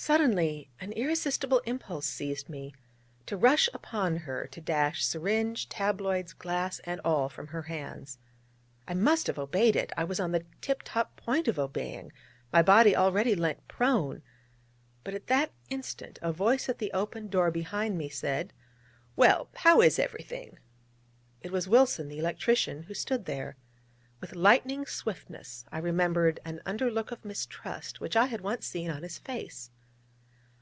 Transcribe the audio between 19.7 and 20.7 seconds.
is everything?'